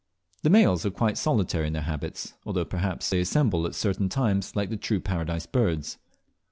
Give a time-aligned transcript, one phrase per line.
[0.41, 4.55] The males are quite solitary in their habits, although, perhaps, they assemble at pertain times
[4.55, 5.99] like the true Paradise Birds.